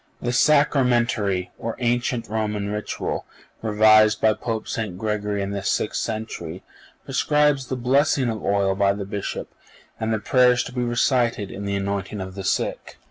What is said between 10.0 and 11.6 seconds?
the prayers to be recited